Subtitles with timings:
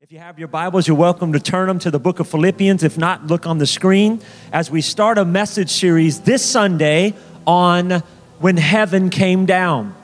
[0.00, 2.84] If you have your Bibles, you're welcome to turn them to the book of Philippians.
[2.84, 4.20] If not, look on the screen
[4.52, 8.04] as we start a message series this Sunday on
[8.38, 9.96] when heaven came down.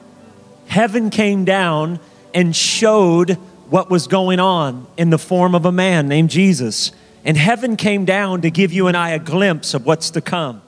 [0.67, 2.01] Heaven came down
[2.35, 3.35] and showed
[3.71, 6.91] what was going on in the form of a man named Jesus.
[7.25, 10.61] And heaven came down to give you and I a glimpse of what's to come.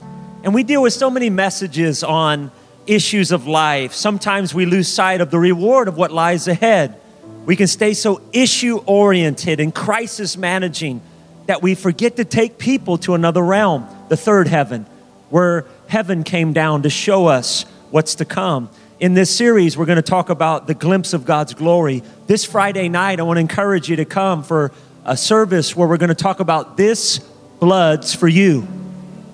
[0.45, 2.53] And we deal with so many messages on
[2.87, 3.93] issues of life.
[3.93, 7.01] Sometimes we lose sight of the reward of what lies ahead.
[7.47, 11.01] We can stay so issue oriented and crisis managing
[11.47, 14.85] that we forget to take people to another realm, the third heaven,
[15.31, 18.69] where heaven came down to show us what's to come.
[18.99, 22.03] In this series, we're going to talk about the glimpse of God's glory.
[22.27, 24.73] This Friday night, I want to encourage you to come for
[25.05, 27.19] a service where we're going to talk about this
[27.61, 28.67] blood's for you.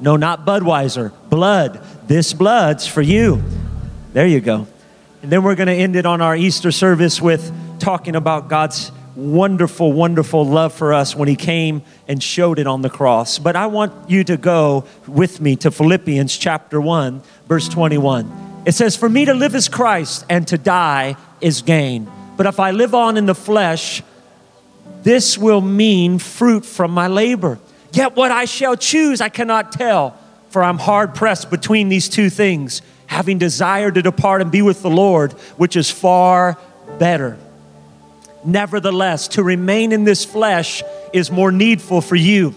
[0.03, 1.83] No, not Budweiser, blood.
[2.09, 3.43] This blood's for you.
[4.13, 4.67] There you go.
[5.23, 7.51] And then we're going to end it on our Easter service with
[7.83, 12.81] talking about God's wonderful, wonderful love for us when He came and showed it on
[12.81, 13.41] the cross.
[13.41, 18.63] But I want you to go with me to Philippians chapter 1, verse 21.
[18.65, 22.11] It says, For me to live is Christ, and to die is gain.
[22.37, 24.03] But if I live on in the flesh,
[25.03, 27.59] this will mean fruit from my labor.
[27.93, 30.17] Yet what I shall choose, I cannot tell,
[30.51, 34.83] for I'm hard pressed between these two things, having desire to depart and be with
[34.83, 36.57] the Lord, which is far
[37.01, 37.37] better.
[38.45, 42.55] Nevertheless, to remain in this flesh is more needful for you.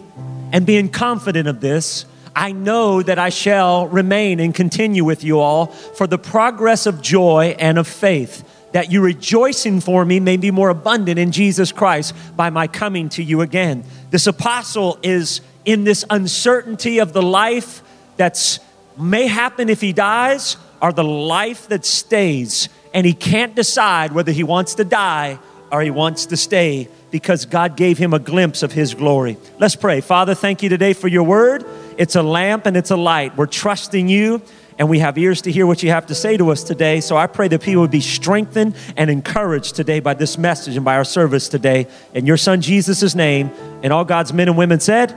[0.51, 2.05] And being confident of this,
[2.35, 7.01] I know that I shall remain and continue with you all for the progress of
[7.01, 11.71] joy and of faith, that you rejoicing for me may be more abundant in Jesus
[11.71, 13.83] Christ by my coming to you again.
[14.09, 17.81] This apostle is in this uncertainty of the life
[18.17, 18.59] that's
[18.97, 24.31] may happen if he dies or the life that stays and he can't decide whether
[24.31, 25.39] he wants to die
[25.75, 29.37] or he wants to stay because God gave him a glimpse of his glory.
[29.59, 29.99] Let's pray.
[29.99, 31.65] Father, thank you today for your word.
[31.97, 33.35] It's a lamp and it's a light.
[33.35, 34.41] We're trusting you
[34.79, 37.01] and we have ears to hear what you have to say to us today.
[37.01, 40.85] So I pray that people would be strengthened and encouraged today by this message and
[40.85, 41.87] by our service today.
[42.13, 43.51] In your son Jesus' name,
[43.83, 45.13] and all God's men and women said,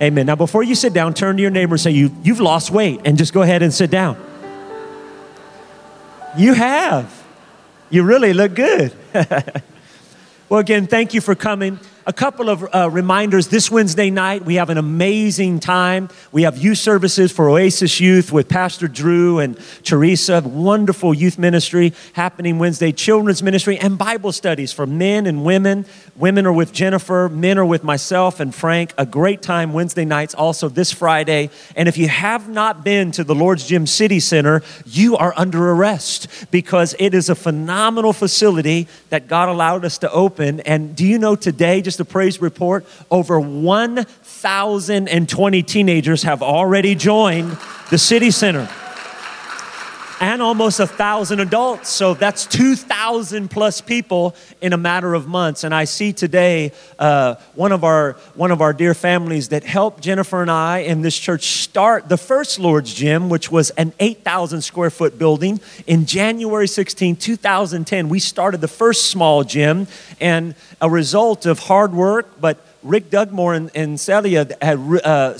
[0.00, 0.24] Amen.
[0.24, 3.02] Now, before you sit down, turn to your neighbor and say, you, You've lost weight,
[3.04, 4.16] and just go ahead and sit down.
[6.38, 7.22] You have.
[7.90, 8.94] You really look good.
[10.50, 11.78] Well, again, thank you for coming.
[12.10, 16.08] A couple of uh, reminders this Wednesday night, we have an amazing time.
[16.32, 21.92] We have youth services for Oasis Youth with Pastor Drew and Teresa, wonderful youth ministry
[22.14, 25.86] happening Wednesday, children's ministry, and Bible studies for men and women.
[26.16, 28.92] Women are with Jennifer, men are with myself and Frank.
[28.98, 31.48] A great time Wednesday nights, also this Friday.
[31.76, 35.70] And if you have not been to the Lord's Gym City Center, you are under
[35.70, 40.58] arrest because it is a phenomenal facility that God allowed us to open.
[40.62, 47.56] And do you know today, just a praise report, over 1,020 teenagers have already joined
[47.90, 48.68] the city center.
[50.20, 51.88] And almost a thousand adults.
[51.88, 55.64] So that's 2,000 plus people in a matter of months.
[55.64, 60.02] And I see today uh, one, of our, one of our dear families that helped
[60.02, 64.60] Jennifer and I in this church start the first Lord's Gym, which was an 8,000
[64.60, 65.58] square foot building.
[65.86, 69.86] In January 16, 2010, we started the first small gym.
[70.20, 75.38] And a result of hard work, but Rick Dugmore and, and Celia had uh,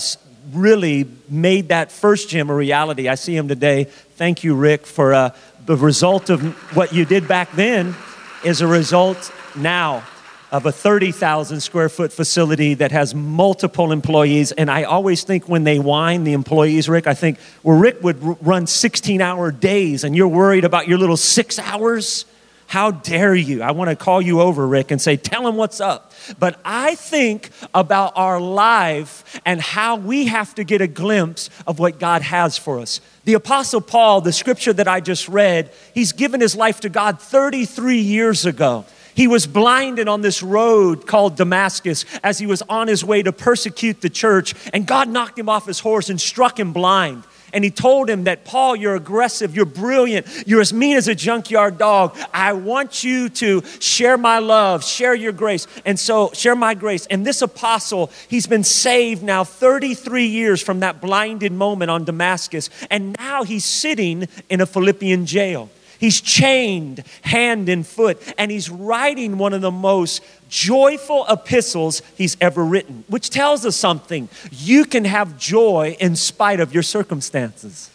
[0.53, 3.07] really made that first gym a reality.
[3.07, 3.85] I see him today.
[4.15, 5.35] Thank you, Rick, for uh,
[5.65, 6.41] the result of
[6.75, 7.95] what you did back then
[8.43, 10.03] is a result now
[10.51, 14.51] of a 30,000 square foot facility that has multiple employees.
[14.51, 18.45] And I always think when they whine, the employees, Rick, I think, well, Rick would
[18.45, 22.25] run 16 hour days and you're worried about your little six hours.
[22.71, 23.61] How dare you?
[23.61, 26.13] I want to call you over, Rick, and say, tell him what's up.
[26.39, 31.79] But I think about our life and how we have to get a glimpse of
[31.79, 33.01] what God has for us.
[33.25, 37.19] The Apostle Paul, the scripture that I just read, he's given his life to God
[37.19, 38.85] 33 years ago.
[39.15, 43.33] He was blinded on this road called Damascus as he was on his way to
[43.33, 47.63] persecute the church, and God knocked him off his horse and struck him blind and
[47.63, 51.77] he told him that, Paul, you're aggressive, you're brilliant, you're as mean as a junkyard
[51.77, 52.17] dog.
[52.33, 55.67] I want you to share my love, share your grace.
[55.85, 57.05] And so, share my grace.
[57.07, 62.69] And this apostle, he's been saved now 33 years from that blinded moment on Damascus.
[62.89, 65.69] And now he's sitting in a Philippian jail.
[66.01, 72.35] He's chained hand and foot, and he's writing one of the most joyful epistles he's
[72.41, 74.27] ever written, which tells us something.
[74.49, 77.91] You can have joy in spite of your circumstances.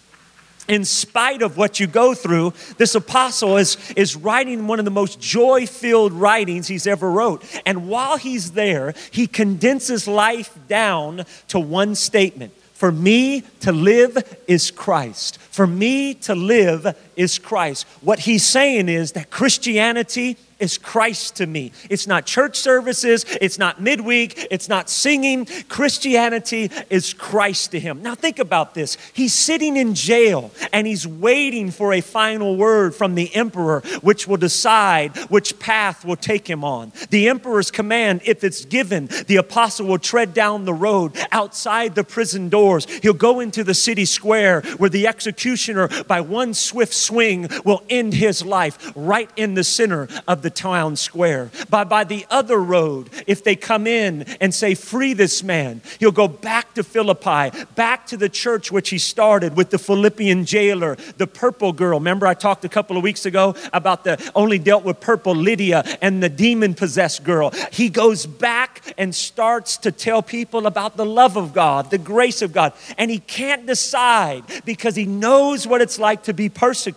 [0.69, 4.91] in spite of what you go through, this apostle is, is writing one of the
[4.91, 7.45] most joy filled writings he's ever wrote.
[7.65, 14.19] And while he's there, he condenses life down to one statement For me to live
[14.47, 15.39] is Christ.
[15.39, 17.87] For me to live is Christ.
[18.03, 21.73] What he's saying is that Christianity is Christ to me.
[21.91, 25.47] It's not church services, it's not midweek, it's not singing.
[25.69, 28.03] Christianity is Christ to him.
[28.03, 28.97] Now think about this.
[29.13, 34.27] He's sitting in jail and he's waiting for a final word from the emperor, which
[34.27, 36.93] will decide which path will take him on.
[37.11, 42.05] The emperor's command, if it's given, the apostle will tread down the road outside the
[42.05, 42.87] prison doors.
[43.03, 48.15] He'll go into the city square where the executioner, by one swift swing, will end
[48.15, 51.51] his life right in the center of the town square.
[51.71, 56.13] By, by the other road, if they come in and say, Free this man, he'll
[56.13, 60.97] go back to Philippi, back to the church which he started with the Philippian jailer,
[61.17, 61.99] the purple girl.
[61.99, 65.85] Remember, I talked a couple of weeks ago about the only dealt with purple Lydia
[66.03, 67.53] and the demon possessed girl.
[67.73, 72.43] He goes back and starts to tell people about the love of God, the grace
[72.43, 72.73] of God.
[72.99, 76.96] And he can't decide because he knows what it's like to be persecuted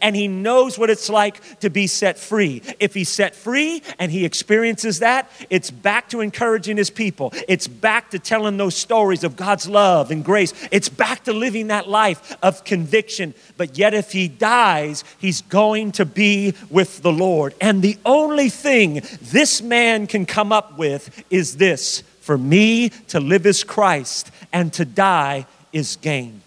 [0.00, 2.62] and he knows what it's like to be set free.
[2.80, 7.32] If he's set free and he experiences that, it's back to encouraging his people.
[7.46, 10.52] It's back to telling those stories of God's love and grace.
[10.70, 13.34] It's back to living that life of conviction.
[13.56, 17.54] But yet, if he dies, he's going to be with the Lord.
[17.60, 23.20] And the only thing this man can come up with is this for me to
[23.20, 26.42] live is Christ and to die is gain.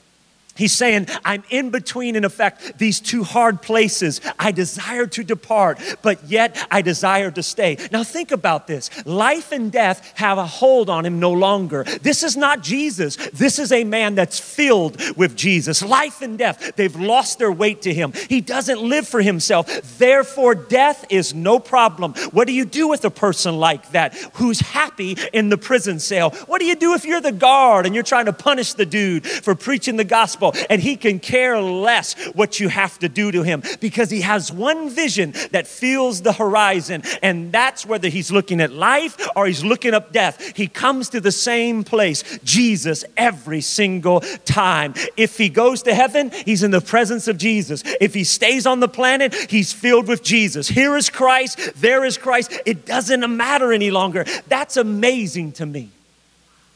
[0.55, 4.19] He's saying, I'm in between, in effect, these two hard places.
[4.37, 7.77] I desire to depart, but yet I desire to stay.
[7.91, 11.83] Now, think about this life and death have a hold on him no longer.
[12.01, 13.15] This is not Jesus.
[13.15, 15.81] This is a man that's filled with Jesus.
[15.81, 18.11] Life and death, they've lost their weight to him.
[18.29, 19.67] He doesn't live for himself.
[19.97, 22.13] Therefore, death is no problem.
[22.31, 26.31] What do you do with a person like that who's happy in the prison cell?
[26.47, 29.25] What do you do if you're the guard and you're trying to punish the dude
[29.25, 30.40] for preaching the gospel?
[30.41, 34.21] Gospel, and he can care less what you have to do to him because he
[34.21, 39.47] has one vision that fills the horizon, and that's whether he's looking at life or
[39.47, 40.55] he's looking up death.
[40.55, 44.93] He comes to the same place, Jesus, every single time.
[45.17, 47.83] If he goes to heaven, he's in the presence of Jesus.
[47.99, 50.67] If he stays on the planet, he's filled with Jesus.
[50.67, 52.59] Here is Christ, there is Christ.
[52.65, 54.25] It doesn't matter any longer.
[54.47, 55.89] That's amazing to me.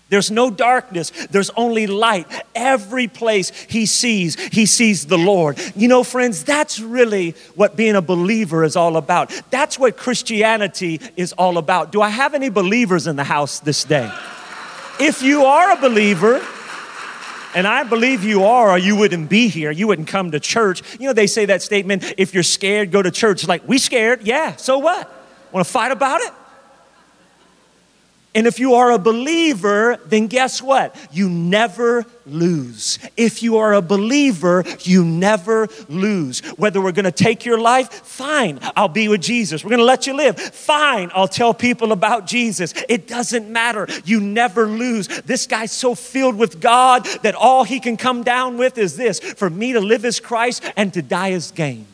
[0.10, 2.28] There's no darkness, there's only light.
[2.54, 5.60] Every place he sees, he sees the Lord.
[5.76, 9.32] You know, friends, that's really what being a believer is all about.
[9.50, 11.92] That's what Christianity is all about.
[11.92, 14.12] Do I have any believers in the house this day?
[15.00, 16.46] If you are a believer,
[17.56, 19.72] and I believe you are, or you wouldn't be here.
[19.72, 20.84] You wouldn't come to church.
[21.00, 23.48] You know, they say that statement if you're scared, go to church.
[23.48, 24.24] Like, we scared?
[24.24, 25.10] Yeah, so what?
[25.54, 26.32] Want to fight about it?
[28.36, 30.94] And if you are a believer, then guess what?
[31.14, 33.00] You never lose.
[33.16, 36.42] If you are a believer, you never lose.
[36.58, 39.64] Whether we're going to take your life, fine, I'll be with Jesus.
[39.64, 42.74] We're going to let you live, fine, I'll tell people about Jesus.
[42.90, 43.88] It doesn't matter.
[44.04, 45.08] You never lose.
[45.22, 49.22] This guy's so filled with God that all he can come down with is this
[49.22, 51.88] for me to live as Christ and to die as gain.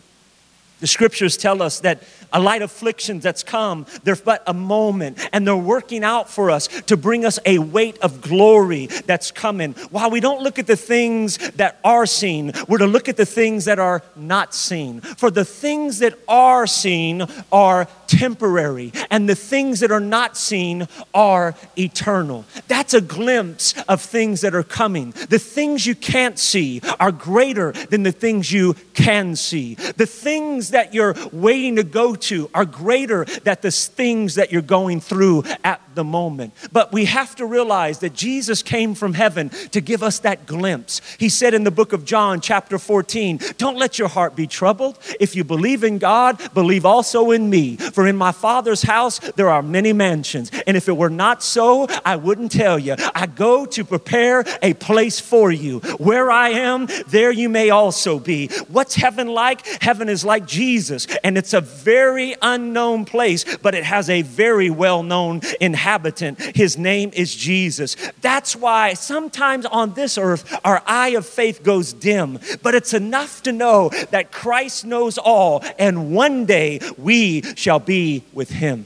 [0.79, 5.45] The scriptures tell us that a light afflictions that's come, they're but a moment, and
[5.47, 9.73] they're working out for us to bring us a weight of glory that's coming.
[9.89, 13.25] While we don't look at the things that are seen, we're to look at the
[13.25, 15.01] things that are not seen.
[15.01, 20.87] For the things that are seen are temporary, and the things that are not seen
[21.13, 22.45] are eternal.
[22.67, 25.11] That's a glimpse of things that are coming.
[25.11, 29.75] The things you can't see are greater than the things you can see.
[29.75, 34.61] The things that you're waiting to go to are greater than the things that you're
[34.61, 36.53] going through at the moment.
[36.71, 41.01] But we have to realize that Jesus came from heaven to give us that glimpse.
[41.17, 44.97] He said in the book of John, chapter 14, Don't let your heart be troubled.
[45.19, 47.77] If you believe in God, believe also in me.
[47.77, 50.51] For in my Father's house there are many mansions.
[50.65, 52.95] And if it were not so, I wouldn't tell you.
[53.13, 55.79] I go to prepare a place for you.
[55.97, 58.47] Where I am, there you may also be.
[58.67, 59.65] What's heaven like?
[59.81, 64.69] Heaven is like Jesus, and it's a very unknown place, but it has a very
[64.69, 66.39] well known inhabitant inhabitant.
[66.55, 67.95] His name is Jesus.
[68.21, 73.41] That's why sometimes on this earth, our eye of faith goes dim, but it's enough
[73.43, 78.85] to know that Christ knows all, and one day we shall be with him.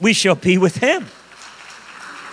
[0.00, 1.06] We shall be with him.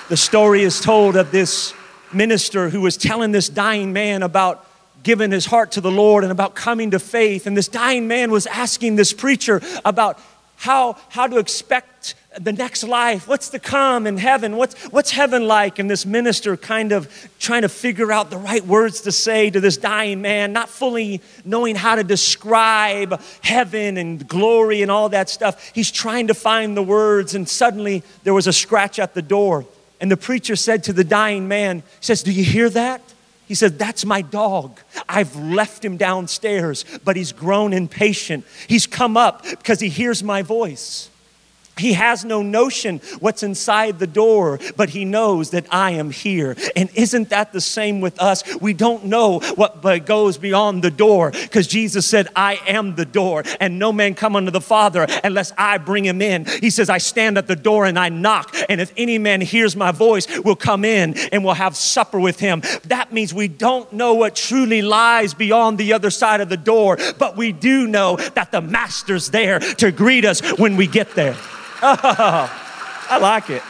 [0.09, 1.73] The story is told of this
[2.11, 4.65] minister who was telling this dying man about
[5.03, 7.45] giving his heart to the Lord and about coming to faith.
[7.45, 10.19] And this dying man was asking this preacher about
[10.55, 15.47] how, how to expect the next life, what's to come in heaven, what's, what's heaven
[15.47, 15.79] like?
[15.79, 19.59] And this minister kind of trying to figure out the right words to say to
[19.59, 25.29] this dying man, not fully knowing how to describe heaven and glory and all that
[25.29, 25.71] stuff.
[25.73, 29.65] He's trying to find the words, and suddenly there was a scratch at the door.
[29.99, 33.01] And the preacher said to the dying man, He says, Do you hear that?
[33.47, 34.79] He said, That's my dog.
[35.09, 38.45] I've left him downstairs, but he's grown impatient.
[38.67, 41.09] He's come up because he hears my voice.
[41.77, 46.55] He has no notion what's inside the door, but he knows that I am here.
[46.75, 48.43] And isn't that the same with us?
[48.57, 53.43] We don't know what goes beyond the door because Jesus said, I am the door,
[53.59, 56.45] and no man come unto the Father unless I bring him in.
[56.45, 59.75] He says, I stand at the door and I knock, and if any man hears
[59.75, 62.61] my voice, will come in and will have supper with him.
[62.85, 66.97] That means we don't know what truly lies beyond the other side of the door,
[67.17, 71.35] but we do know that the Master's there to greet us when we get there.
[71.81, 72.49] Oh,
[73.09, 73.63] I like it.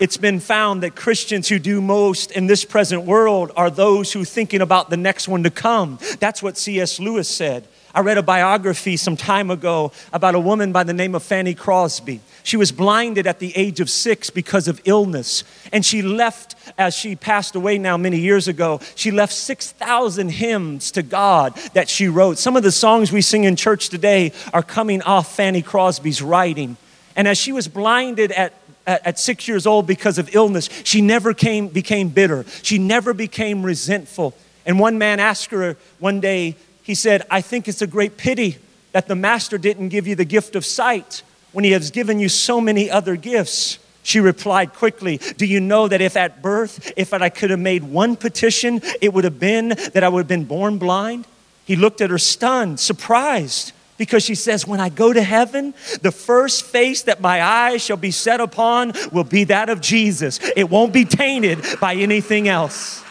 [0.00, 4.24] It's been found that Christians who do most in this present world are those who
[4.24, 5.98] thinking about the next one to come.
[6.18, 6.98] That's what C.S.
[6.98, 7.68] Lewis said.
[7.94, 11.54] I read a biography some time ago about a woman by the name of Fanny
[11.54, 12.20] Crosby.
[12.42, 15.44] She was blinded at the age of six because of illness.
[15.72, 20.90] And she left, as she passed away now many years ago, she left 6,000 hymns
[20.92, 22.38] to God that she wrote.
[22.38, 26.76] Some of the songs we sing in church today are coming off Fanny Crosby's writing.
[27.14, 28.54] And as she was blinded at
[28.86, 32.44] at, six years old because of illness, she never came, became bitter.
[32.62, 34.34] She never became resentful.
[34.66, 38.58] And one man asked her one day, he said, I think it's a great pity
[38.92, 41.22] that the master didn't give you the gift of sight
[41.52, 43.78] when he has given you so many other gifts?
[44.02, 47.84] She replied quickly, Do you know that if at birth, if I could have made
[47.84, 51.26] one petition, it would have been that I would have been born blind?
[51.64, 56.10] He looked at her stunned, surprised, because she says, When I go to heaven, the
[56.10, 60.40] first face that my eyes shall be set upon will be that of Jesus.
[60.56, 63.04] It won't be tainted by anything else.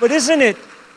[0.00, 0.56] But isn't it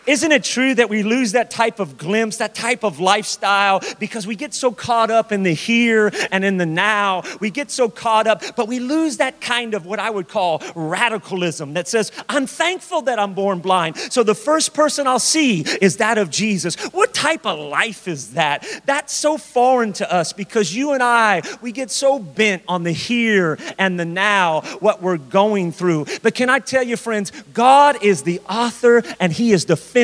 [0.09, 4.25] isn't it true that we lose that type of glimpse, that type of lifestyle, because
[4.25, 7.21] we get so caught up in the here and in the now?
[7.39, 10.63] We get so caught up, but we lose that kind of what I would call
[10.73, 13.97] radicalism that says, I'm thankful that I'm born blind.
[13.97, 16.75] So the first person I'll see is that of Jesus.
[16.91, 18.65] What type of life is that?
[18.87, 22.91] That's so foreign to us because you and I, we get so bent on the
[22.91, 26.07] here and the now, what we're going through.
[26.23, 29.98] But can I tell you, friends, God is the author and He is the finisher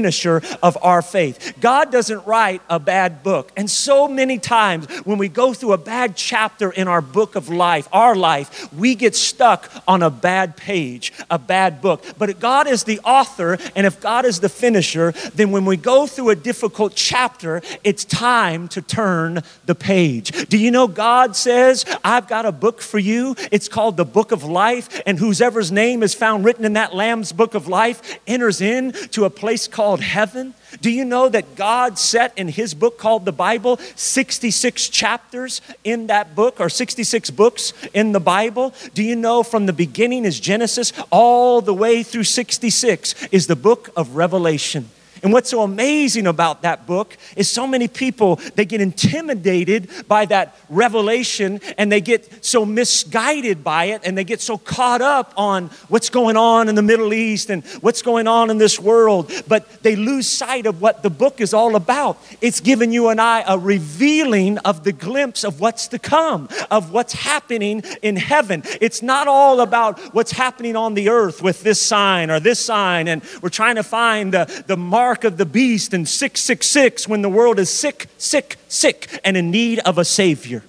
[0.61, 1.53] of our faith.
[1.61, 3.51] God doesn't write a bad book.
[3.55, 7.49] And so many times when we go through a bad chapter in our book of
[7.49, 12.03] life, our life, we get stuck on a bad page, a bad book.
[12.17, 16.07] But God is the author, and if God is the finisher, then when we go
[16.07, 20.47] through a difficult chapter, it's time to turn the page.
[20.47, 23.35] Do you know God says, I've got a book for you?
[23.51, 27.31] It's called the book of life, and whoever's name is found written in that Lamb's
[27.31, 30.53] book of life enters in to a place called heaven?
[30.79, 36.07] Do you know that God set in his book called the Bible 66 chapters in
[36.07, 38.73] that book or 66 books in the Bible?
[38.93, 43.57] Do you know from the beginning is Genesis all the way through 66 is the
[43.57, 44.89] book of Revelation?
[45.25, 50.25] And what's so amazing about that book is so many people they get intimidated by
[50.25, 55.33] that revelation and they get so misguided by it and they get so caught up
[55.35, 59.31] on what's going on in the Middle East and what's going on in this world,
[59.47, 62.19] but they lose sight of what the book is all about.
[62.39, 66.91] It's giving you and I a revealing of the glimpse of what's to come, of
[66.91, 68.61] what's happening in heaven.
[68.79, 73.07] It's not all about what's happening on the earth with this sign or this sign,
[73.07, 77.21] and we're trying to find the, the mark mark of the beast in 666 when
[77.21, 80.61] the world is sick, sick, sick, and in need of a Savior.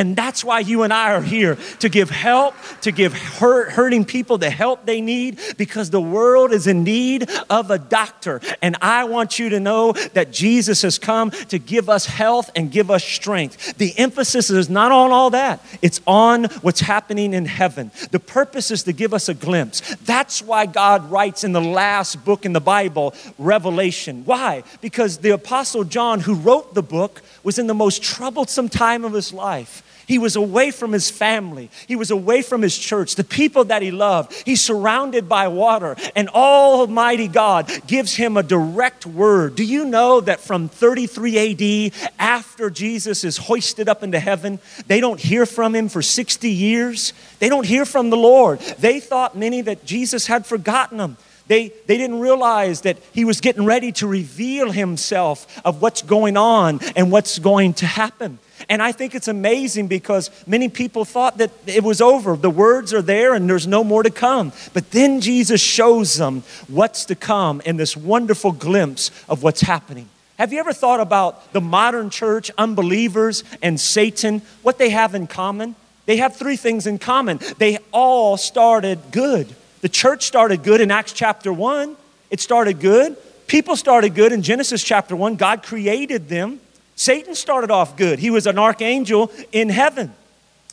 [0.00, 4.06] And that's why you and I are here to give help, to give hurt, hurting
[4.06, 8.40] people the help they need because the world is in need of a doctor.
[8.62, 12.72] And I want you to know that Jesus has come to give us health and
[12.72, 13.76] give us strength.
[13.76, 17.90] The emphasis is not on all that, it's on what's happening in heaven.
[18.10, 19.80] The purpose is to give us a glimpse.
[20.06, 24.22] That's why God writes in the last book in the Bible, Revelation.
[24.24, 24.62] Why?
[24.80, 29.12] Because the Apostle John, who wrote the book, was in the most troublesome time of
[29.12, 29.82] his life.
[30.10, 31.70] He was away from his family.
[31.86, 34.32] He was away from his church, the people that he loved.
[34.44, 39.54] He's surrounded by water, and Almighty God gives him a direct word.
[39.54, 45.00] Do you know that from 33 AD, after Jesus is hoisted up into heaven, they
[45.00, 47.12] don't hear from him for 60 years?
[47.38, 48.58] They don't hear from the Lord.
[48.58, 51.18] They thought many that Jesus had forgotten them.
[51.46, 56.36] They, they didn't realize that he was getting ready to reveal himself of what's going
[56.36, 58.40] on and what's going to happen.
[58.68, 62.36] And I think it's amazing because many people thought that it was over.
[62.36, 64.52] The words are there and there's no more to come.
[64.72, 70.08] But then Jesus shows them what's to come in this wonderful glimpse of what's happening.
[70.38, 75.26] Have you ever thought about the modern church, unbelievers, and Satan, what they have in
[75.26, 75.76] common?
[76.06, 77.40] They have three things in common.
[77.58, 79.54] They all started good.
[79.82, 81.96] The church started good in Acts chapter 1.
[82.30, 83.16] It started good.
[83.46, 85.36] People started good in Genesis chapter 1.
[85.36, 86.60] God created them.
[87.00, 88.18] Satan started off good.
[88.18, 90.12] He was an archangel in heaven.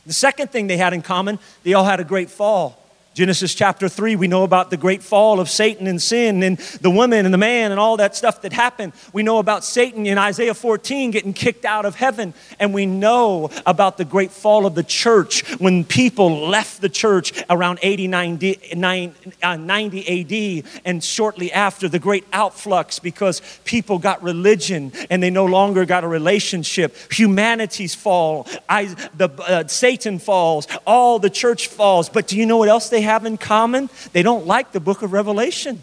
[0.04, 2.78] The second thing they had in common, they all had a great fall.
[3.18, 6.88] Genesis chapter 3, we know about the great fall of Satan and sin and the
[6.88, 8.92] woman and the man and all that stuff that happened.
[9.12, 12.32] We know about Satan in Isaiah 14 getting kicked out of heaven.
[12.60, 17.42] And we know about the great fall of the church when people left the church
[17.50, 24.92] around 80, 90, 90 AD and shortly after the great outflux because people got religion
[25.10, 26.94] and they no longer got a relationship.
[27.10, 28.84] Humanity's fall, I,
[29.16, 32.08] the, uh, Satan falls, all the church falls.
[32.08, 33.90] But do you know what else they have in common?
[34.12, 35.82] They don't like the book of Revelation.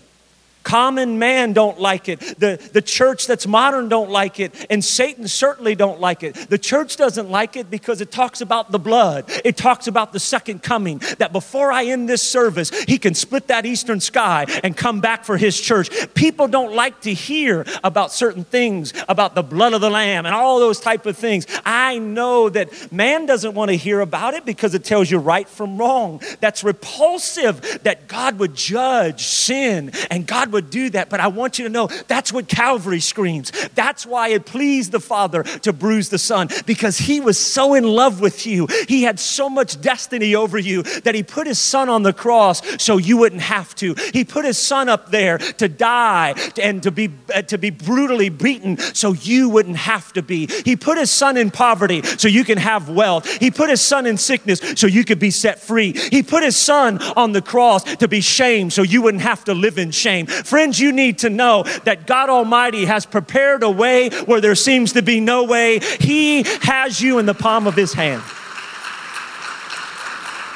[0.65, 2.19] Common man don't like it.
[2.39, 4.65] The, the church that's modern don't like it.
[4.71, 6.33] And Satan certainly don't like it.
[6.33, 9.25] The church doesn't like it because it talks about the blood.
[9.45, 11.03] It talks about the second coming.
[11.19, 15.23] That before I end this service, he can split that eastern sky and come back
[15.23, 15.91] for his church.
[16.15, 20.33] People don't like to hear about certain things, about the blood of the lamb and
[20.33, 21.45] all those type of things.
[21.63, 25.47] I know that man doesn't want to hear about it because it tells you right
[25.47, 26.23] from wrong.
[26.39, 31.59] That's repulsive that God would judge sin and God would do that, but I want
[31.59, 33.51] you to know that's what Calvary screams.
[33.75, 37.83] That's why it pleased the Father to bruise the Son, because He was so in
[37.83, 38.67] love with you.
[38.87, 42.61] He had so much destiny over you that He put His Son on the cross
[42.81, 43.95] so you wouldn't have to.
[44.13, 48.29] He put His Son up there to die and to be, uh, to be brutally
[48.29, 50.47] beaten so you wouldn't have to be.
[50.63, 53.27] He put His Son in poverty so you can have wealth.
[53.39, 55.91] He put His Son in sickness so you could be set free.
[55.91, 59.53] He put His Son on the cross to be shamed so you wouldn't have to
[59.53, 60.27] live in shame.
[60.45, 64.93] Friends, you need to know that God Almighty has prepared a way where there seems
[64.93, 65.79] to be no way.
[65.99, 68.21] He has you in the palm of His hand.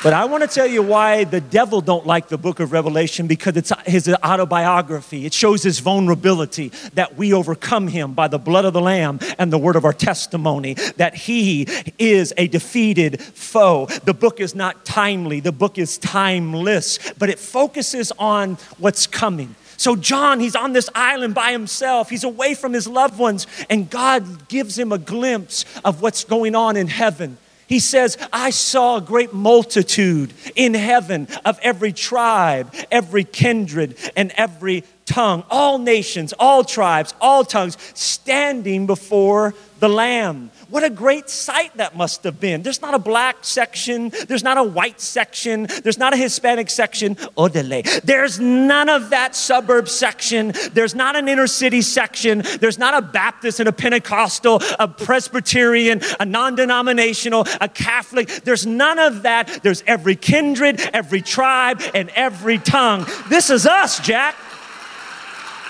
[0.02, 3.28] But I want to tell you why the devil don't like the book of Revelation
[3.28, 5.25] because it's his autobiography.
[5.25, 9.52] It shows his vulnerability that we overcome him by the blood of the lamb and
[9.52, 13.88] the word of our testimony that he is a defeated foe.
[14.06, 19.54] The book is not timely, the book is timeless, but it focuses on what's coming.
[19.80, 22.10] So, John, he's on this island by himself.
[22.10, 26.54] He's away from his loved ones, and God gives him a glimpse of what's going
[26.54, 27.38] on in heaven.
[27.65, 34.34] He says, I saw a great multitude in heaven of every tribe, every kindred, and
[34.36, 40.52] every tongue, all nations, all tribes, all tongues, standing before the Lamb.
[40.69, 42.62] What a great sight that must have been.
[42.62, 47.15] There's not a black section, there's not a white section, there's not a Hispanic section.
[47.15, 48.01] Odele.
[48.01, 53.01] There's none of that suburb section, there's not an inner city section, there's not a
[53.01, 58.27] Baptist and a Pentecostal, a Presbyterian, a non denominational, a Catholic.
[58.27, 59.62] There's none of that.
[59.63, 63.08] There's every kindred, every tribe, and every tongue.
[63.27, 64.36] This is us, Jack.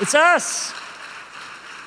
[0.02, 0.74] It's us.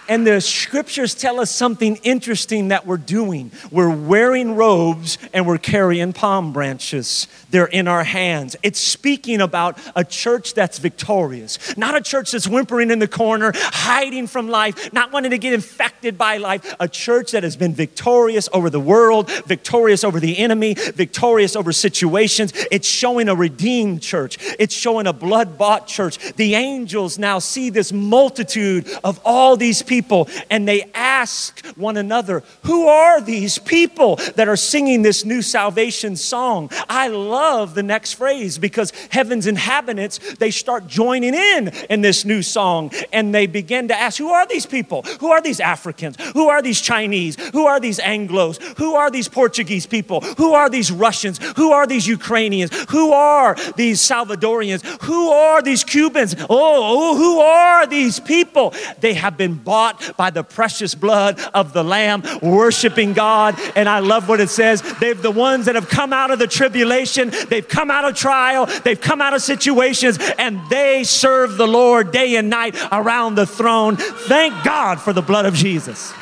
[0.09, 3.53] And the scriptures tell us something interesting that we're doing.
[3.71, 7.29] We're wearing robes and we're carrying palm branches.
[7.51, 8.57] They're in our hands.
[8.65, 13.53] It's speaking about a church that's victorious, not a church that's whimpering in the corner,
[13.55, 16.75] hiding from life, not wanting to get infected by life.
[16.81, 21.73] A church that has been victorious over the world, victorious over the enemy, victorious over
[21.73, 22.53] situations.
[22.73, 26.35] It's showing a redeemed church, it's showing a blood bought church.
[26.35, 31.99] The angels now see this multitude of all these people people and they ask one
[31.99, 36.71] another, Who are these people that are singing this new salvation song?
[36.89, 42.41] I love the next phrase because heaven's inhabitants, they start joining in in this new
[42.41, 45.03] song and they begin to ask, Who are these people?
[45.21, 46.17] Who are these Africans?
[46.33, 47.37] Who are these Chinese?
[47.51, 48.57] Who are these Anglos?
[48.79, 50.23] Who are these Portuguese people?
[50.39, 51.39] Who are these Russians?
[51.57, 52.71] Who are these Ukrainians?
[52.91, 54.83] Who are these Salvadorians?
[55.03, 56.35] Who are these Cubans?
[56.49, 58.73] Oh, who are these people?
[59.01, 63.59] They have been bought bought by the precious blood of the Lamb, worshiping God.
[63.75, 64.81] And I love what it says.
[65.01, 68.67] They've the ones that have come out of the tribulation, they've come out of trial,
[68.85, 73.47] they've come out of situations, and they serve the Lord day and night around the
[73.47, 73.97] throne.
[73.97, 76.13] Thank God for the blood of Jesus.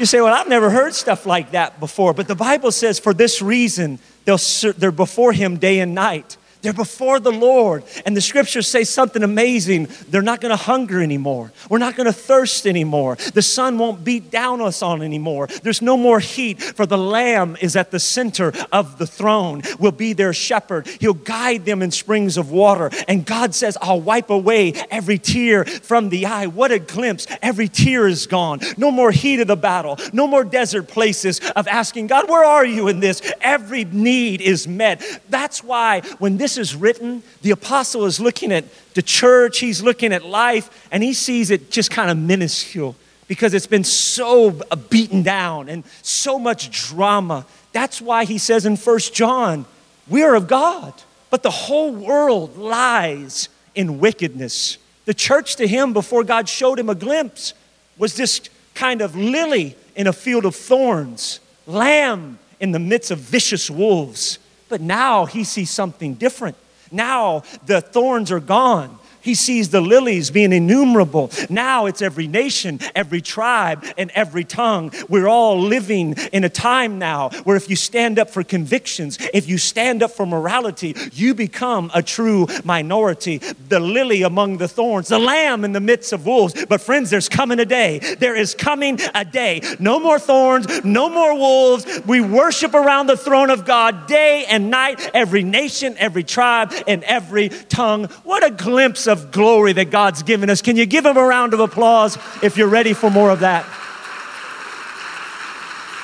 [0.00, 2.14] You say, Well, I've never heard stuff like that before.
[2.14, 4.40] But the Bible says, For this reason, they'll,
[4.76, 6.36] they're before Him day and night.
[6.64, 7.84] They're before the Lord.
[8.06, 9.88] And the scriptures say something amazing.
[10.08, 11.52] They're not going to hunger anymore.
[11.68, 13.16] We're not going to thirst anymore.
[13.34, 15.46] The sun won't beat down us on anymore.
[15.62, 19.92] There's no more heat, for the Lamb is at the center of the throne, will
[19.92, 20.86] be their shepherd.
[21.00, 22.90] He'll guide them in springs of water.
[23.08, 26.46] And God says, I'll wipe away every tear from the eye.
[26.46, 27.26] What a glimpse.
[27.42, 28.60] Every tear is gone.
[28.78, 29.98] No more heat of the battle.
[30.14, 33.20] No more desert places of asking, God, where are you in this?
[33.42, 35.02] Every need is met.
[35.28, 38.64] That's why when this is written, the apostle is looking at
[38.94, 42.96] the church, he's looking at life, and he sees it just kind of minuscule
[43.28, 47.46] because it's been so uh, beaten down and so much drama.
[47.72, 49.66] That's why he says in First John,
[50.08, 50.92] we are of God,
[51.30, 54.78] but the whole world lies in wickedness.
[55.06, 57.54] The church to him, before God showed him a glimpse,
[57.98, 58.40] was this
[58.74, 64.38] kind of lily in a field of thorns, lamb in the midst of vicious wolves.
[64.68, 66.56] But now he sees something different.
[66.90, 68.98] Now the thorns are gone.
[69.24, 71.30] He sees the lilies being innumerable.
[71.48, 74.92] Now it's every nation, every tribe, and every tongue.
[75.08, 79.48] We're all living in a time now where if you stand up for convictions, if
[79.48, 83.38] you stand up for morality, you become a true minority.
[83.38, 86.66] The lily among the thorns, the lamb in the midst of wolves.
[86.66, 88.00] But friends, there's coming a day.
[88.18, 89.62] There is coming a day.
[89.78, 91.86] No more thorns, no more wolves.
[92.06, 97.02] We worship around the throne of God day and night, every nation, every tribe, and
[97.04, 98.04] every tongue.
[98.24, 100.60] What a glimpse of of glory that God's given us.
[100.60, 103.64] Can you give him a round of applause if you're ready for more of that?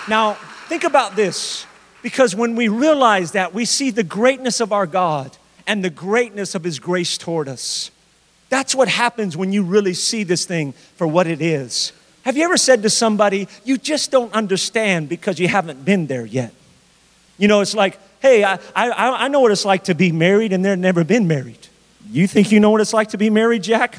[0.08, 0.34] Now,
[0.68, 1.66] think about this
[2.02, 6.54] because when we realize that, we see the greatness of our God and the greatness
[6.54, 7.90] of his grace toward us.
[8.48, 11.92] That's what happens when you really see this thing for what it is.
[12.22, 16.26] Have you ever said to somebody, you just don't understand because you haven't been there
[16.26, 16.52] yet?
[17.38, 18.90] You know, it's like, hey, I, I,
[19.24, 21.66] I know what it's like to be married and they've never been married.
[22.08, 23.98] You think you know what it's like to be married, Jack?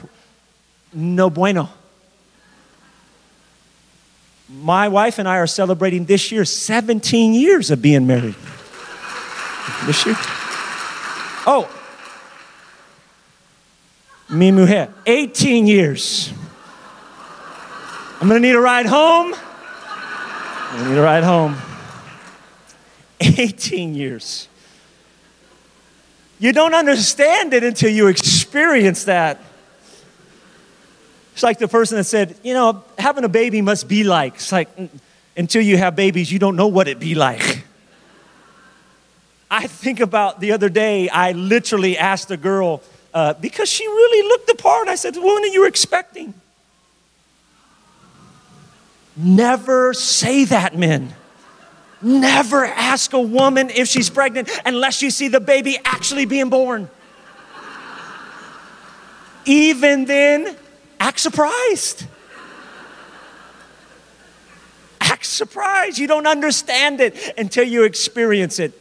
[0.94, 1.70] No bueno.
[4.50, 8.36] My wife and I are celebrating this year 17 years of being married.
[9.86, 10.16] This year?
[11.48, 11.70] Oh,
[14.30, 16.34] mi mujer, 18 years.
[18.20, 19.32] I'm gonna need a ride home.
[19.32, 21.58] Gonna need a ride home.
[23.20, 24.48] 18 years.
[26.42, 29.40] You don't understand it until you experience that.
[31.34, 34.34] It's like the person that said, you know, having a baby must be like.
[34.34, 34.90] It's like, mm,
[35.38, 37.64] until you have babies, you don't know what it be like.
[39.52, 42.82] I think about the other day, I literally asked a girl,
[43.14, 46.34] uh, because she really looked the part, I said, When are you expecting?
[49.16, 51.14] Never say that, men.
[52.02, 56.90] Never ask a woman if she's pregnant unless you see the baby actually being born.
[59.46, 60.56] Even then,
[61.00, 62.06] act surprised.
[65.00, 65.98] Act surprised.
[65.98, 68.74] You don't understand it until you experience it.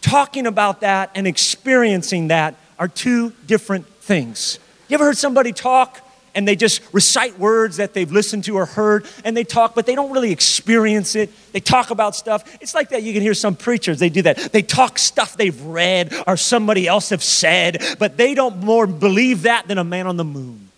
[0.00, 4.58] Talking about that and experiencing that are two different things.
[4.88, 6.00] You ever heard somebody talk
[6.34, 9.86] and they just recite words that they've listened to or heard and they talk, but
[9.86, 11.30] they don't really experience it.
[11.52, 12.44] They talk about stuff.
[12.60, 13.02] It's like that.
[13.02, 14.52] You can hear some preachers, they do that.
[14.52, 19.42] They talk stuff they've read or somebody else have said, but they don't more believe
[19.42, 20.68] that than a man on the moon.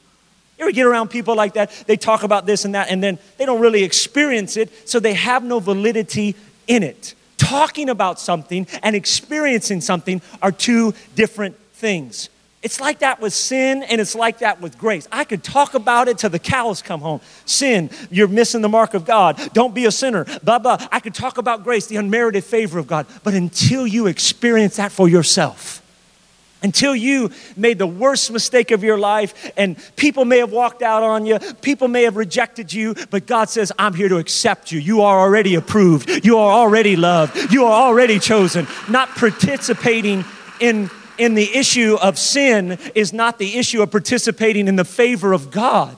[0.59, 1.71] You ever get around people like that?
[1.87, 5.15] They talk about this and that, and then they don't really experience it, so they
[5.15, 6.37] have no validity
[6.69, 7.15] in it.
[7.37, 12.29] Talking about something and experiencing something are two different things.
[12.63, 15.09] It's like that with sin and it's like that with grace.
[15.11, 17.21] I could talk about it till the cows come home.
[17.45, 19.37] Sin, you're missing the mark of God.
[19.53, 20.25] Don't be a sinner.
[20.45, 20.79] Blah, blah.
[20.93, 23.07] I could talk about grace, the unmerited favor of God.
[23.25, 25.83] But until you experience that for yourself,
[26.63, 31.03] until you made the worst mistake of your life and people may have walked out
[31.03, 34.79] on you, people may have rejected you, but God says, I'm here to accept you.
[34.79, 36.25] You are already approved.
[36.25, 37.53] You are already loved.
[37.53, 38.69] You are already chosen.
[38.89, 40.25] Not participating
[40.61, 45.33] in in the issue of sin is not the issue of participating in the favor
[45.33, 45.97] of God.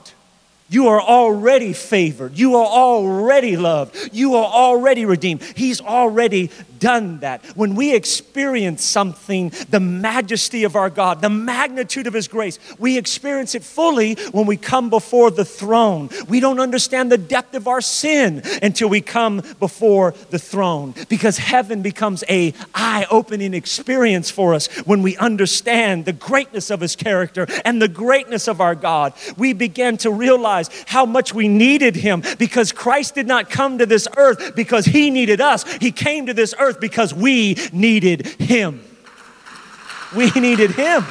[0.67, 2.37] You are already favored.
[2.37, 4.09] You are already loved.
[4.11, 5.43] You are already redeemed.
[5.43, 6.49] He's already
[6.85, 12.27] done that, when we experience something, the majesty of our God, the magnitude of His
[12.27, 16.09] grace, we experience it fully when we come before the throne.
[16.29, 21.39] We don't understand the depth of our sin until we come before the throne because
[21.39, 27.47] heaven becomes a eye-opening experience for us when we understand the greatness of His character
[27.65, 29.13] and the greatness of our God.
[29.37, 33.87] We begin to realize how much we needed Him because Christ did not come to
[33.87, 35.63] this earth because He needed us.
[35.77, 38.83] He came to this earth because we needed Him.
[40.15, 41.05] We needed Him.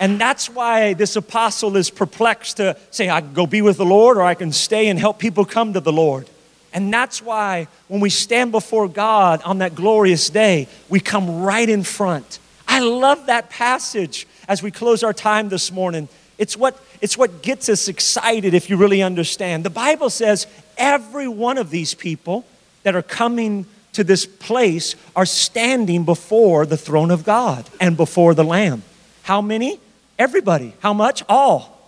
[0.00, 3.84] And that's why this apostle is perplexed to say, I can go be with the
[3.84, 6.28] Lord or I can stay and help people come to the Lord.
[6.72, 11.68] And that's why when we stand before God on that glorious day, we come right
[11.68, 12.40] in front.
[12.66, 16.08] I love that passage as we close our time this morning.
[16.36, 19.64] It's what, it's what gets us excited if you really understand.
[19.64, 22.44] The Bible says every one of these people
[22.82, 28.34] that are coming to this place are standing before the throne of God and before
[28.34, 28.82] the Lamb.
[29.22, 29.80] How many?
[30.18, 30.74] Everybody.
[30.80, 31.22] How much?
[31.28, 31.78] All.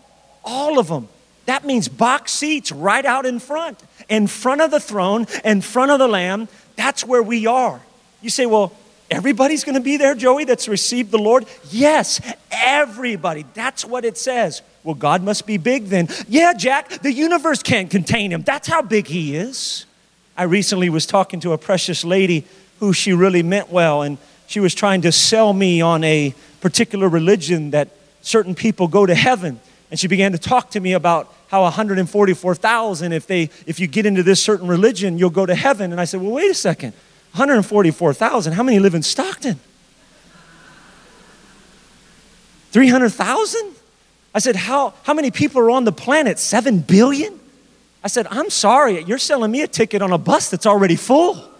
[0.44, 1.08] All of them.
[1.46, 3.78] That means box seats right out in front,
[4.08, 6.48] in front of the throne, in front of the Lamb.
[6.76, 7.80] That's where we are.
[8.22, 8.74] You say, well,
[9.10, 11.44] everybody's going to be there, Joey, that's received the Lord?
[11.70, 13.44] Yes, everybody.
[13.52, 14.62] That's what it says.
[14.82, 16.08] Well, God must be big then.
[16.28, 18.42] Yeah, Jack, the universe can't contain him.
[18.42, 19.84] That's how big he is.
[20.36, 22.44] I recently was talking to a precious lady
[22.80, 27.08] who she really meant well, and she was trying to sell me on a particular
[27.08, 27.90] religion that
[28.22, 29.60] certain people go to heaven.
[29.90, 34.06] And she began to talk to me about how 144,000, if, they, if you get
[34.06, 35.92] into this certain religion, you'll go to heaven.
[35.92, 36.94] And I said, well, wait a second.
[37.32, 39.58] 144,000, how many live in Stockton?
[42.72, 43.74] 300,000?
[44.34, 46.40] I said, how, how many people are on the planet?
[46.40, 47.38] 7 billion?
[48.04, 51.50] I said, I'm sorry, you're selling me a ticket on a bus that's already full.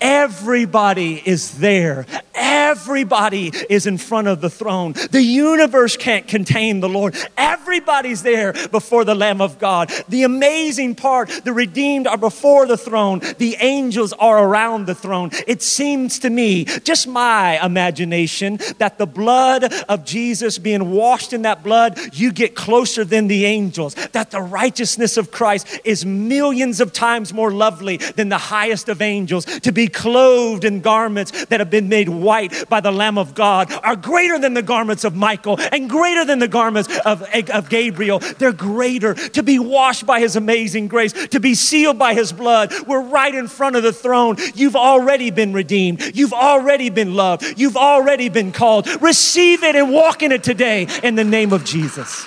[0.00, 2.06] Everybody is there.
[2.34, 4.92] Everybody is in front of the throne.
[4.92, 7.16] The universe can't contain the Lord.
[7.36, 9.90] Everybody's there before the Lamb of God.
[10.08, 15.30] The amazing part the redeemed are before the throne, the angels are around the throne.
[15.46, 21.42] It seems to me, just my imagination, that the blood of Jesus being washed in
[21.42, 23.94] that blood, you get closer than the angels.
[24.12, 29.02] That the righteousness of Christ is millions of times more lovely than the highest of
[29.02, 29.44] angels.
[29.44, 33.72] To be clothed in garments that have been made white by the Lamb of God
[33.82, 38.18] are greater than the garments of Michael and greater than the garments of, of Gabriel.
[38.18, 39.14] They're greater.
[39.14, 42.72] To be washed by his amazing grace, to be sealed by his blood.
[42.86, 44.36] We're right in front of the throne.
[44.54, 46.16] You've already been redeemed.
[46.16, 47.58] You've already been loved.
[47.58, 48.86] You've already been called.
[49.02, 52.26] Receive it and walk in it today in the name of Jesus.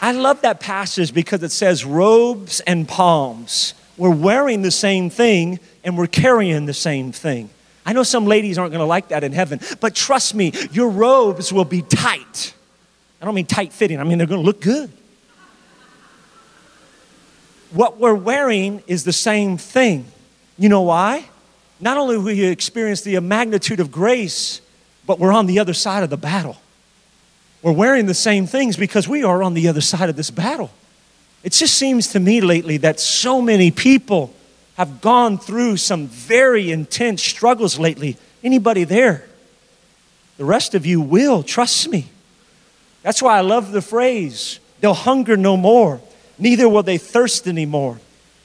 [0.00, 3.74] I love that passage because it says robes and palms.
[3.96, 7.50] We're wearing the same thing and we're carrying the same thing.
[7.84, 10.88] I know some ladies aren't going to like that in heaven, but trust me, your
[10.88, 12.54] robes will be tight.
[13.20, 14.90] I don't mean tight fitting, I mean they're going to look good.
[17.72, 20.06] What we're wearing is the same thing.
[20.58, 21.28] You know why?
[21.80, 24.60] Not only will you experience the magnitude of grace,
[25.06, 26.56] but we're on the other side of the battle.
[27.68, 30.70] We're wearing the same things because we are on the other side of this battle.
[31.42, 34.32] It just seems to me lately that so many people
[34.78, 38.16] have gone through some very intense struggles lately.
[38.42, 39.28] Anybody there?
[40.38, 42.06] The rest of you will, trust me.
[43.02, 46.00] That's why I love the phrase, they'll hunger no more,
[46.38, 48.00] neither will they thirst anymore.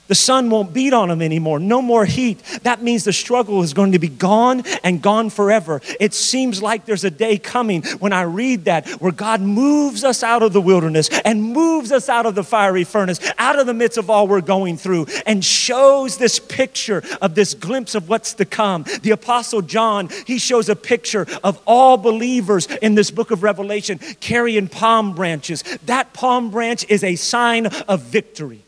[0.07, 1.59] The sun won't beat on them anymore.
[1.59, 2.43] No more heat.
[2.63, 5.81] That means the struggle is going to be gone and gone forever.
[5.99, 10.21] It seems like there's a day coming when I read that where God moves us
[10.21, 13.73] out of the wilderness and moves us out of the fiery furnace, out of the
[13.73, 18.33] midst of all we're going through, and shows this picture of this glimpse of what's
[18.33, 18.83] to come.
[19.03, 23.99] The Apostle John, he shows a picture of all believers in this book of Revelation
[24.19, 25.63] carrying palm branches.
[25.85, 28.63] That palm branch is a sign of victory.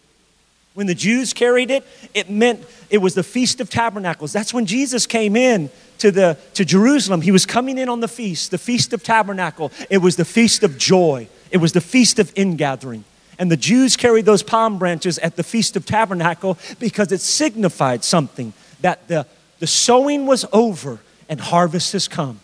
[0.75, 4.33] When the Jews carried it, it meant it was the Feast of Tabernacles.
[4.33, 7.21] That's when Jesus came in to, the, to Jerusalem.
[7.21, 9.71] He was coming in on the feast, the Feast of Tabernacle.
[9.89, 13.05] It was the Feast of Joy, it was the Feast of Ingathering.
[13.39, 18.03] And the Jews carried those palm branches at the Feast of Tabernacle because it signified
[18.03, 19.25] something that the,
[19.59, 22.39] the sowing was over and harvest has come.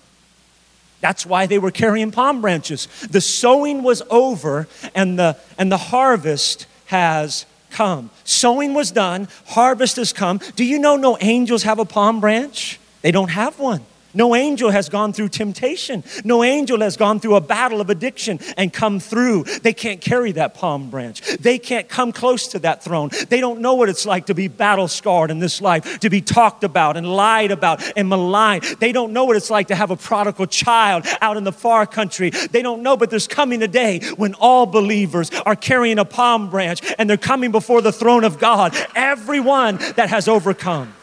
[1.01, 2.87] That's why they were carrying palm branches.
[3.09, 8.09] The sowing was over and the, and the harvest has come.
[8.23, 10.39] Sowing was done, harvest has come.
[10.55, 12.79] Do you know no angels have a palm branch?
[13.01, 13.81] They don't have one.
[14.13, 16.03] No angel has gone through temptation.
[16.23, 19.43] No angel has gone through a battle of addiction and come through.
[19.43, 21.21] They can't carry that palm branch.
[21.37, 23.09] They can't come close to that throne.
[23.29, 26.21] They don't know what it's like to be battle scarred in this life, to be
[26.21, 28.63] talked about and lied about and maligned.
[28.79, 31.85] They don't know what it's like to have a prodigal child out in the far
[31.85, 32.29] country.
[32.29, 36.49] They don't know, but there's coming a day when all believers are carrying a palm
[36.49, 38.75] branch and they're coming before the throne of God.
[38.95, 40.93] Everyone that has overcome.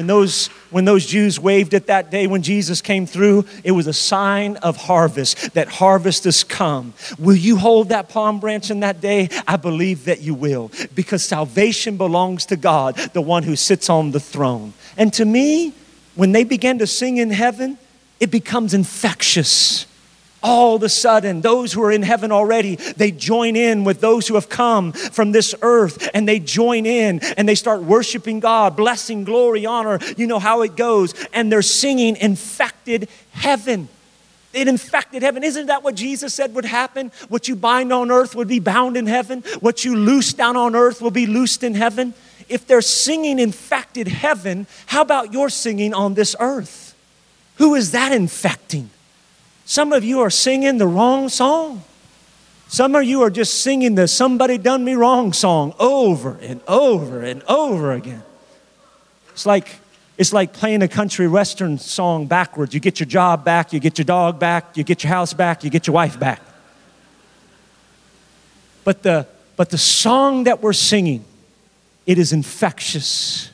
[0.00, 3.86] When those, when those Jews waved it that day when Jesus came through, it was
[3.86, 6.94] a sign of harvest, that harvest has come.
[7.18, 9.28] Will you hold that palm branch in that day?
[9.46, 14.12] I believe that you will, because salvation belongs to God, the one who sits on
[14.12, 14.72] the throne.
[14.96, 15.74] And to me,
[16.14, 17.76] when they begin to sing in heaven,
[18.20, 19.84] it becomes infectious
[20.42, 24.26] all of a sudden, those who are in heaven already, they join in with those
[24.28, 28.76] who have come from this earth and they join in and they start worshiping God,
[28.76, 29.98] blessing, glory, honor.
[30.16, 31.14] You know how it goes.
[31.32, 33.88] And they're singing infected heaven.
[34.52, 35.44] It infected heaven.
[35.44, 37.12] Isn't that what Jesus said would happen?
[37.28, 39.42] What you bind on earth would be bound in heaven.
[39.60, 42.14] What you loose down on earth will be loosed in heaven.
[42.48, 46.96] If they're singing infected heaven, how about your singing on this earth?
[47.56, 48.90] Who is that infecting?
[49.70, 51.84] Some of you are singing the wrong song.
[52.66, 57.20] Some of you are just singing the somebody done me wrong song over and over
[57.20, 58.24] and over again.
[59.28, 59.76] It's like
[60.18, 62.74] it's like playing a country western song backwards.
[62.74, 65.62] You get your job back, you get your dog back, you get your house back,
[65.62, 66.42] you get your wife back.
[68.82, 71.24] But the but the song that we're singing,
[72.06, 73.52] it is infectious.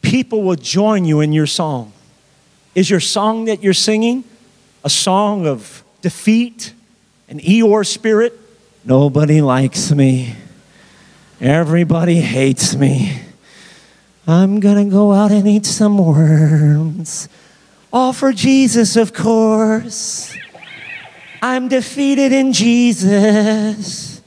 [0.00, 1.92] People will join you in your song.
[2.74, 4.24] Is your song that you're singing
[4.84, 6.72] a song of defeat,
[7.28, 8.38] an Eeyore spirit.
[8.84, 10.34] Nobody likes me.
[11.40, 13.20] Everybody hates me.
[14.26, 17.28] I'm gonna go out and eat some worms.
[17.92, 20.36] All for Jesus, of course.
[21.42, 24.20] I'm defeated in Jesus.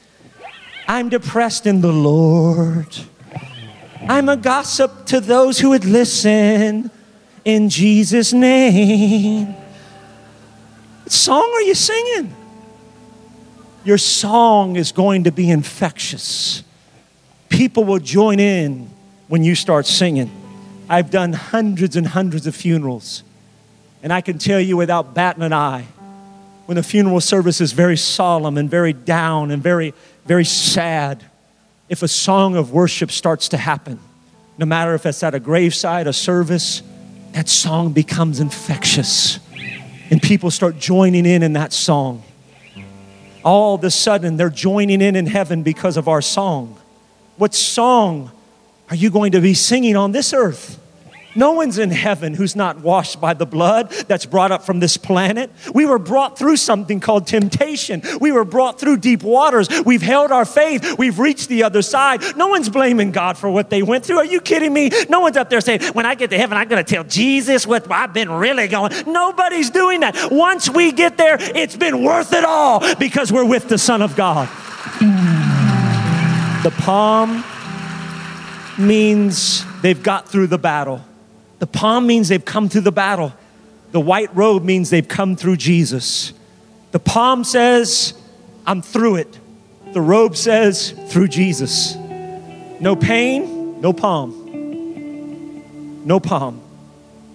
[0.88, 2.98] I'm depressed in the Lord.
[4.10, 6.92] I'm a gossip to those who would listen
[7.46, 9.56] in Jesus' name.
[11.13, 12.36] Song are you singing?
[13.86, 16.63] Your song is going to be infectious.
[17.49, 18.89] People will join in
[19.28, 20.32] when you start singing.
[20.89, 23.21] I've done hundreds and hundreds of funerals,
[24.02, 25.86] and I can tell you without batting an eye,
[26.65, 29.93] when a funeral service is very solemn and very down and very,
[30.26, 31.23] very sad,
[31.89, 33.99] if a song of worship starts to happen,
[34.58, 36.82] no matter if it's at a graveside, a service,
[37.34, 39.38] that song becomes infectious
[40.13, 42.21] and people start joining in in that song.
[43.43, 46.80] All of a sudden, they're joining in in heaven because of our song.
[47.38, 48.30] What song
[48.91, 50.80] are you going to be singing on this earth?
[51.36, 54.98] No one's in heaven who's not washed by the blood that's brought up from this
[54.98, 55.50] planet.
[55.74, 58.02] We were brought through something called temptation.
[58.22, 59.67] We were brought through deep waters.
[59.86, 60.98] We've held our faith.
[60.98, 62.22] We've reached the other side.
[62.38, 64.17] No one's blaming God for what they went through.
[64.17, 64.91] Are you kidding me?
[65.10, 67.65] No one's up there saying, when I get to heaven, I'm going to tell Jesus
[67.65, 68.91] what I've been really going.
[69.08, 70.32] Nobody's doing that.
[70.32, 74.15] Once we get there, it's been worth it all because we're with the Son of
[74.15, 74.48] God.
[76.63, 77.43] The palm
[78.78, 81.04] means they've got through the battle.
[81.63, 83.32] The palm means they've come through the battle.
[83.93, 86.34] The white robe means they've come through Jesus.
[86.91, 88.13] The palm says,
[88.67, 89.39] I'm through it.
[89.93, 91.95] The robe says, through Jesus.
[92.82, 94.34] No pain, no palm.
[96.06, 96.60] No palm.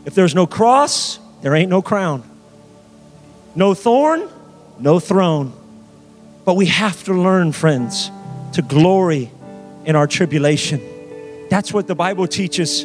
[0.05, 2.23] If there's no cross, there ain't no crown.
[3.55, 4.29] No thorn,
[4.79, 5.55] no throne.
[6.45, 8.11] But we have to learn, friends,
[8.53, 9.31] to glory
[9.87, 10.83] in our tribulation.
[11.49, 12.85] That's what the Bible teaches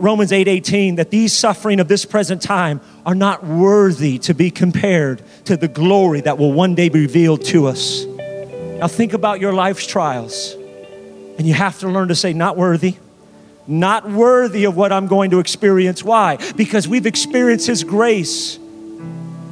[0.00, 5.22] Romans 8:18 that these suffering of this present time are not worthy to be compared
[5.44, 8.06] to the glory that will one day be revealed to us.
[8.78, 10.56] Now think about your life's trials.
[11.36, 12.94] And you have to learn to say not worthy.
[13.66, 16.02] Not worthy of what I'm going to experience.
[16.02, 16.38] Why?
[16.56, 18.58] Because we've experienced his grace.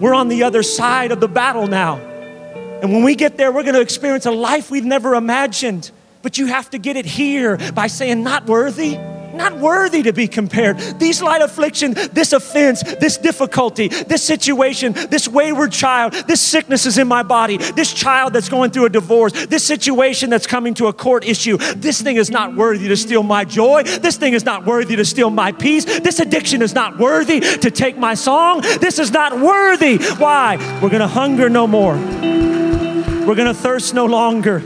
[0.01, 1.97] We're on the other side of the battle now.
[1.97, 5.91] And when we get there, we're going to experience a life we've never imagined.
[6.23, 8.99] But you have to get it here by saying, not worthy
[9.43, 10.79] not worthy to be compared.
[10.99, 16.99] These light affliction, this offense, this difficulty, this situation, this wayward child, this sickness is
[16.99, 20.87] in my body, this child that's going through a divorce, this situation that's coming to
[20.87, 23.83] a court issue, this thing is not worthy to steal my joy.
[23.83, 25.85] This thing is not worthy to steal my peace.
[25.85, 28.61] This addiction is not worthy to take my song.
[28.61, 29.97] This is not worthy.
[29.97, 30.57] Why?
[30.83, 31.95] We're going to hunger no more.
[31.95, 34.63] We're going to thirst no longer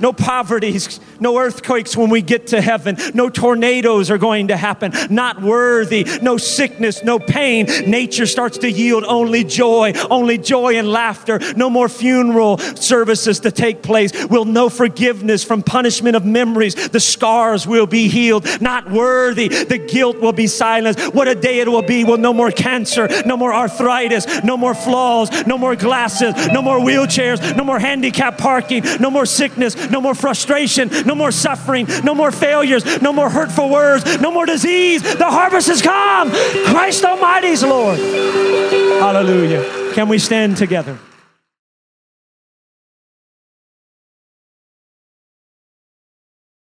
[0.00, 0.78] no poverty,
[1.24, 2.98] No earthquakes when we get to heaven.
[3.14, 4.92] No tornadoes are going to happen.
[5.08, 6.04] Not worthy.
[6.20, 7.64] No sickness, no pain.
[7.86, 11.40] Nature starts to yield only joy, only joy and laughter.
[11.56, 14.12] No more funeral services to take place.
[14.26, 16.74] We'll know forgiveness from punishment of memories.
[16.90, 18.46] The scars will be healed.
[18.60, 19.48] Not worthy.
[19.48, 21.14] The guilt will be silenced.
[21.14, 22.04] What a day it will be.
[22.04, 26.78] Well, no more cancer, no more arthritis, no more flaws, no more glasses, no more
[26.78, 32.12] wheelchairs, no more handicap parking, no more sickness, no more frustration, no more suffering, no
[32.12, 35.00] more failures, no more hurtful words, no more disease.
[35.00, 36.30] The harvest has come.
[36.66, 38.00] Christ Almighty is Lord.
[38.00, 39.92] Hallelujah.
[39.94, 40.98] Can we stand together?